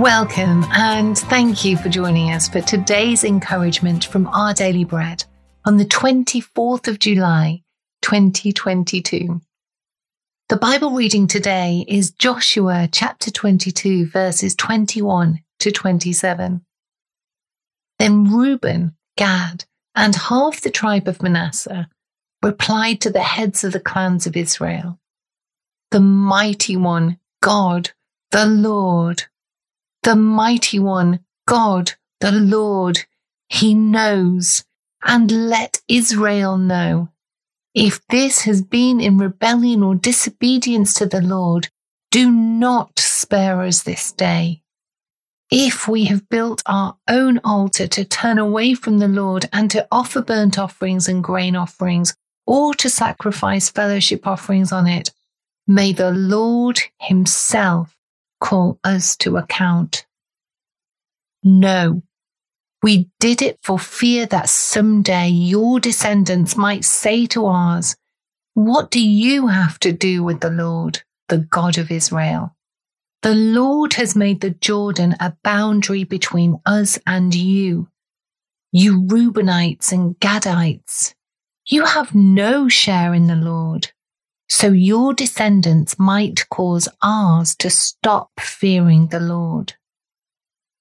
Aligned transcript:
Welcome 0.00 0.62
and 0.72 1.16
thank 1.16 1.64
you 1.64 1.78
for 1.78 1.88
joining 1.88 2.30
us 2.30 2.50
for 2.50 2.60
today's 2.60 3.24
encouragement 3.24 4.04
from 4.04 4.26
Our 4.26 4.52
Daily 4.52 4.84
Bread 4.84 5.24
on 5.64 5.78
the 5.78 5.86
24th 5.86 6.86
of 6.86 6.98
July, 6.98 7.62
2022. 8.02 9.40
The 10.50 10.56
Bible 10.58 10.90
reading 10.90 11.26
today 11.26 11.86
is 11.88 12.10
Joshua 12.10 12.90
chapter 12.92 13.30
22 13.30 14.08
verses 14.08 14.54
21 14.54 15.40
to 15.60 15.72
27. 15.72 16.62
Then 17.98 18.36
Reuben, 18.36 18.94
Gad, 19.16 19.64
and 19.94 20.14
half 20.14 20.60
the 20.60 20.70
tribe 20.70 21.08
of 21.08 21.22
Manasseh 21.22 21.88
replied 22.42 23.00
to 23.00 23.10
the 23.10 23.22
heads 23.22 23.64
of 23.64 23.72
the 23.72 23.80
clans 23.80 24.26
of 24.26 24.36
Israel, 24.36 24.98
The 25.90 26.00
mighty 26.00 26.76
one, 26.76 27.18
God, 27.40 27.92
the 28.30 28.44
Lord, 28.44 29.24
the 30.06 30.14
mighty 30.14 30.78
one, 30.78 31.18
God, 31.48 31.94
the 32.20 32.30
Lord, 32.30 33.00
he 33.48 33.74
knows, 33.74 34.64
and 35.04 35.50
let 35.50 35.82
Israel 35.88 36.56
know. 36.56 37.08
If 37.74 38.06
this 38.06 38.42
has 38.42 38.62
been 38.62 39.00
in 39.00 39.18
rebellion 39.18 39.82
or 39.82 39.96
disobedience 39.96 40.94
to 40.94 41.06
the 41.06 41.20
Lord, 41.20 41.70
do 42.12 42.30
not 42.30 43.00
spare 43.00 43.62
us 43.62 43.82
this 43.82 44.12
day. 44.12 44.62
If 45.50 45.88
we 45.88 46.04
have 46.04 46.28
built 46.28 46.62
our 46.66 46.96
own 47.08 47.40
altar 47.42 47.88
to 47.88 48.04
turn 48.04 48.38
away 48.38 48.74
from 48.74 48.98
the 48.98 49.08
Lord 49.08 49.48
and 49.52 49.68
to 49.72 49.88
offer 49.90 50.22
burnt 50.22 50.56
offerings 50.56 51.08
and 51.08 51.22
grain 51.22 51.56
offerings, 51.56 52.14
or 52.46 52.74
to 52.74 52.88
sacrifice 52.88 53.70
fellowship 53.70 54.24
offerings 54.24 54.70
on 54.70 54.86
it, 54.86 55.10
may 55.66 55.92
the 55.92 56.12
Lord 56.12 56.78
Himself 57.00 57.95
call 58.40 58.78
us 58.84 59.16
to 59.18 59.36
account. 59.36 60.06
No, 61.42 62.02
we 62.82 63.08
did 63.20 63.42
it 63.42 63.58
for 63.62 63.78
fear 63.78 64.26
that 64.26 64.48
someday 64.48 65.28
your 65.28 65.80
descendants 65.80 66.56
might 66.56 66.84
say 66.84 67.26
to 67.26 67.46
ours, 67.46 67.96
What 68.54 68.90
do 68.90 69.00
you 69.00 69.48
have 69.48 69.78
to 69.80 69.92
do 69.92 70.22
with 70.22 70.40
the 70.40 70.50
Lord, 70.50 71.02
the 71.28 71.38
God 71.38 71.78
of 71.78 71.90
Israel? 71.90 72.54
The 73.22 73.34
Lord 73.34 73.94
has 73.94 74.14
made 74.14 74.40
the 74.40 74.50
Jordan 74.50 75.16
a 75.18 75.34
boundary 75.42 76.04
between 76.04 76.60
us 76.64 76.98
and 77.06 77.34
you. 77.34 77.88
You 78.72 79.02
Reubenites 79.02 79.90
and 79.90 80.18
Gadites, 80.20 81.14
you 81.66 81.84
have 81.84 82.14
no 82.14 82.68
share 82.68 83.14
in 83.14 83.26
the 83.26 83.34
Lord 83.34 83.90
so 84.48 84.68
your 84.68 85.12
descendants 85.12 85.98
might 85.98 86.48
cause 86.48 86.88
ours 87.02 87.54
to 87.56 87.70
stop 87.70 88.30
fearing 88.38 89.08
the 89.08 89.20
Lord. 89.20 89.74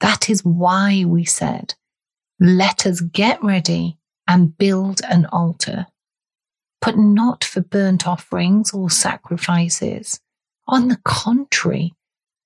That 0.00 0.28
is 0.28 0.44
why 0.44 1.04
we 1.06 1.24
said, 1.24 1.74
let 2.40 2.86
us 2.86 3.00
get 3.00 3.42
ready 3.42 3.98
and 4.26 4.56
build 4.56 5.00
an 5.08 5.26
altar, 5.26 5.86
but 6.80 6.98
not 6.98 7.44
for 7.44 7.60
burnt 7.60 8.06
offerings 8.06 8.72
or 8.72 8.90
sacrifices. 8.90 10.20
On 10.66 10.88
the 10.88 10.98
contrary, 11.04 11.94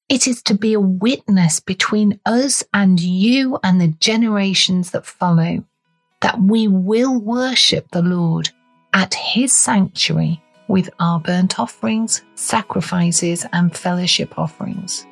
it 0.08 0.28
is 0.28 0.42
to 0.42 0.54
be 0.54 0.74
a 0.74 0.80
witness 0.80 1.60
between 1.60 2.20
us 2.26 2.62
and 2.74 3.00
you 3.00 3.58
and 3.64 3.80
the 3.80 3.88
generations 3.88 4.90
that 4.90 5.06
follow 5.06 5.64
that 6.20 6.40
we 6.40 6.68
will 6.68 7.18
worship 7.18 7.90
the 7.90 8.02
Lord 8.02 8.50
at 8.92 9.14
his 9.14 9.52
sanctuary 9.52 10.42
with 10.68 10.90
our 10.98 11.20
burnt 11.20 11.58
offerings, 11.58 12.22
sacrifices, 12.34 13.46
and 13.52 13.76
fellowship 13.76 14.38
offerings. 14.38 15.06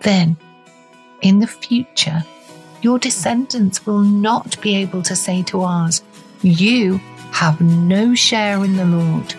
Then, 0.00 0.36
in 1.22 1.40
the 1.40 1.46
future, 1.46 2.22
your 2.82 2.98
descendants 2.98 3.84
will 3.86 4.00
not 4.00 4.60
be 4.60 4.76
able 4.76 5.02
to 5.02 5.16
say 5.16 5.42
to 5.44 5.62
ours, 5.62 6.02
You 6.42 6.98
have 7.32 7.60
no 7.60 8.14
share 8.14 8.64
in 8.64 8.76
the 8.76 8.84
Lord. 8.84 9.34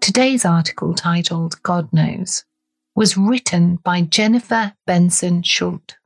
Today's 0.00 0.44
article, 0.44 0.94
titled 0.94 1.60
God 1.62 1.92
Knows, 1.92 2.44
was 2.94 3.16
written 3.16 3.76
by 3.76 4.02
Jennifer 4.02 4.72
Benson 4.86 5.42
Schuldt. 5.42 5.96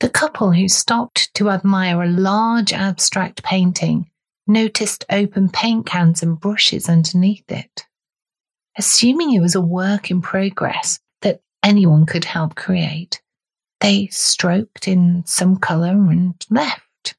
The 0.00 0.08
couple 0.08 0.52
who 0.52 0.68
stopped 0.68 1.34
to 1.34 1.50
admire 1.50 2.02
a 2.02 2.08
large 2.08 2.72
abstract 2.72 3.42
painting 3.42 4.10
noticed 4.46 5.04
open 5.10 5.48
paint 5.48 5.86
cans 5.86 6.22
and 6.22 6.38
brushes 6.38 6.88
underneath 6.88 7.50
it. 7.50 7.84
Assuming 8.76 9.34
it 9.34 9.40
was 9.40 9.56
a 9.56 9.60
work 9.60 10.10
in 10.10 10.22
progress 10.22 11.00
that 11.22 11.40
anyone 11.64 12.06
could 12.06 12.24
help 12.24 12.54
create, 12.54 13.20
they 13.80 14.06
stroked 14.06 14.86
in 14.86 15.24
some 15.26 15.56
colour 15.56 15.90
and 15.90 16.34
left. 16.48 17.16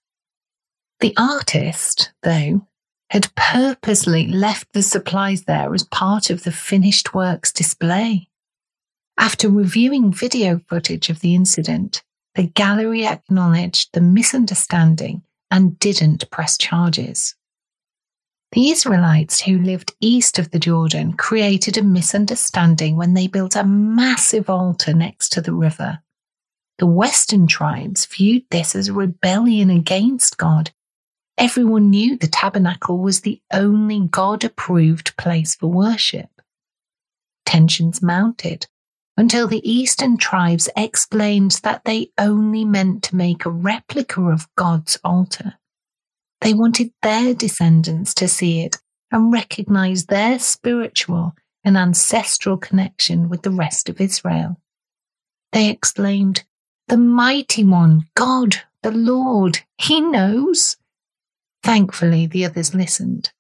The 1.01 1.13
artist, 1.17 2.11
though, 2.23 2.65
had 3.09 3.33
purposely 3.35 4.27
left 4.27 4.71
the 4.73 4.83
supplies 4.83 5.43
there 5.43 5.73
as 5.73 5.83
part 5.83 6.29
of 6.29 6.43
the 6.43 6.51
finished 6.51 7.13
works 7.13 7.51
display. 7.51 8.29
After 9.17 9.49
reviewing 9.49 10.13
video 10.13 10.61
footage 10.69 11.09
of 11.09 11.19
the 11.19 11.35
incident, 11.35 12.03
the 12.35 12.47
gallery 12.47 13.05
acknowledged 13.05 13.89
the 13.93 14.01
misunderstanding 14.01 15.23
and 15.51 15.77
didn't 15.79 16.29
press 16.29 16.57
charges. 16.57 17.35
The 18.51 18.71
Israelites 18.71 19.41
who 19.41 19.59
lived 19.59 19.93
east 19.99 20.39
of 20.39 20.49
the 20.51 20.59
Jordan 20.59 21.13
created 21.13 21.77
a 21.77 21.83
misunderstanding 21.83 22.97
when 22.97 23.13
they 23.13 23.27
built 23.27 23.55
a 23.55 23.63
massive 23.63 24.49
altar 24.49 24.93
next 24.93 25.29
to 25.33 25.41
the 25.41 25.53
river. 25.53 25.99
The 26.79 26.87
Western 26.87 27.45
tribes 27.45 28.05
viewed 28.05 28.43
this 28.49 28.75
as 28.75 28.87
a 28.87 28.93
rebellion 28.93 29.69
against 29.69 30.37
God. 30.37 30.71
Everyone 31.37 31.89
knew 31.89 32.17
the 32.17 32.27
tabernacle 32.27 32.97
was 32.97 33.21
the 33.21 33.41
only 33.53 34.07
God 34.07 34.43
approved 34.43 35.15
place 35.15 35.55
for 35.55 35.67
worship. 35.67 36.29
Tensions 37.45 38.01
mounted 38.01 38.67
until 39.19 39.49
the 39.49 39.69
eastern 39.69 40.15
tribes 40.15 40.69
explained 40.77 41.59
that 41.61 41.83
they 41.83 42.09
only 42.17 42.63
meant 42.63 43.03
to 43.03 43.17
make 43.17 43.45
a 43.45 43.49
replica 43.49 44.21
of 44.21 44.47
God's 44.55 44.97
altar. 45.03 45.55
They 46.39 46.53
wanted 46.53 46.93
their 47.01 47.33
descendants 47.33 48.13
to 48.13 48.29
see 48.29 48.61
it 48.61 48.77
and 49.11 49.33
recognize 49.33 50.05
their 50.05 50.39
spiritual 50.39 51.35
and 51.65 51.75
ancestral 51.75 52.55
connection 52.55 53.27
with 53.27 53.41
the 53.41 53.51
rest 53.51 53.89
of 53.89 53.99
Israel. 53.99 54.55
They 55.51 55.69
exclaimed, 55.69 56.45
The 56.87 56.95
mighty 56.95 57.65
one, 57.65 58.07
God, 58.15 58.55
the 58.83 58.91
Lord, 58.91 59.59
he 59.77 59.99
knows. 59.99 60.77
Thankfully, 61.61 62.25
the 62.25 62.45
others 62.45 62.73
listened. 62.73 63.33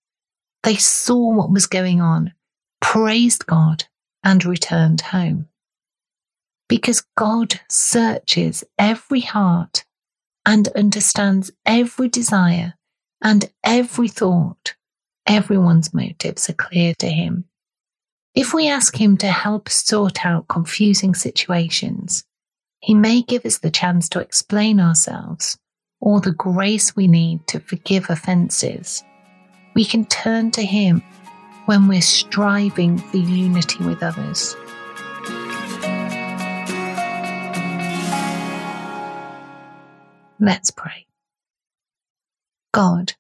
They 0.63 0.75
saw 0.75 1.33
what 1.33 1.51
was 1.51 1.67
going 1.67 2.01
on, 2.01 2.33
praised 2.81 3.45
God, 3.45 3.85
and 4.25 4.43
returned 4.43 4.99
home 4.99 5.48
because 6.69 7.03
God 7.17 7.59
searches 7.67 8.63
every 8.77 9.19
heart 9.19 9.83
and 10.45 10.69
understands 10.69 11.51
every 11.65 12.07
desire 12.07 12.75
and 13.21 13.51
every 13.65 14.07
thought. 14.07 14.75
Everyone's 15.27 15.93
motives 15.93 16.49
are 16.49 16.53
clear 16.53 16.93
to 16.99 17.09
him. 17.09 17.45
If 18.33 18.53
we 18.53 18.69
ask 18.69 18.95
him 18.95 19.17
to 19.17 19.27
help 19.27 19.67
sort 19.67 20.25
out 20.25 20.47
confusing 20.47 21.13
situations, 21.13 22.23
he 22.79 22.93
may 22.93 23.23
give 23.23 23.45
us 23.45 23.57
the 23.57 23.71
chance 23.71 24.07
to 24.09 24.19
explain 24.19 24.79
ourselves 24.79 25.57
or 25.99 26.21
the 26.21 26.31
grace 26.31 26.95
we 26.95 27.07
need 27.07 27.45
to 27.47 27.59
forgive 27.59 28.09
offences. 28.09 29.03
We 29.75 29.83
can 29.83 30.05
turn 30.05 30.51
to 30.51 30.63
him 30.63 31.03
when 31.65 31.87
we're 31.87 32.01
striving 32.01 32.97
for 32.97 33.17
unity 33.17 33.83
with 33.83 34.01
others. 34.01 34.55
Let's 40.39 40.71
pray. 40.71 41.05
God, 42.73 43.13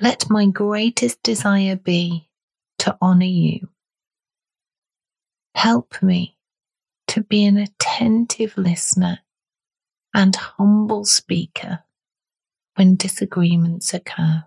let 0.00 0.28
my 0.28 0.46
greatest 0.46 1.22
desire 1.22 1.76
be 1.76 2.28
to 2.78 2.96
honour 3.00 3.24
you. 3.24 3.68
Help 5.54 6.02
me 6.02 6.36
to 7.08 7.22
be 7.22 7.44
an 7.44 7.56
attentive 7.56 8.56
listener 8.58 9.20
and 10.14 10.34
humble 10.34 11.04
speaker 11.04 11.84
when 12.74 12.96
disagreements 12.96 13.94
occur. 13.94 14.44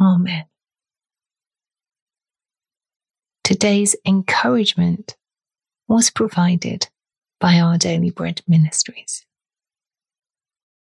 Amen. 0.00 0.44
Today's 3.42 3.96
encouragement 4.06 5.16
was 5.88 6.10
provided 6.10 6.88
by 7.40 7.58
Our 7.60 7.78
Daily 7.78 8.10
Bread 8.10 8.42
Ministries. 8.46 9.25